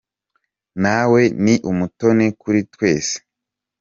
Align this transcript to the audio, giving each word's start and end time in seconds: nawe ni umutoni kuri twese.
nawe 0.83 1.21
ni 1.43 1.55
umutoni 1.69 2.25
kuri 2.41 2.59
twese. 2.73 3.15